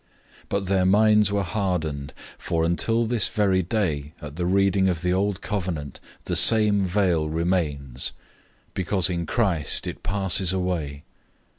003:014 0.45 0.45
But 0.49 0.65
their 0.65 0.85
minds 0.87 1.31
were 1.31 1.43
hardened, 1.43 2.11
for 2.39 2.63
until 2.63 3.05
this 3.05 3.27
very 3.27 3.61
day 3.61 4.13
at 4.19 4.35
the 4.35 4.47
reading 4.47 4.89
of 4.89 5.03
the 5.03 5.13
old 5.13 5.41
covenant 5.43 5.99
the 6.25 6.35
same 6.35 6.87
veil 6.87 7.29
remains, 7.29 8.13
because 8.73 9.11
in 9.11 9.27
Christ 9.27 9.85
it 9.85 10.01
passes 10.01 10.51
away. 10.51 11.03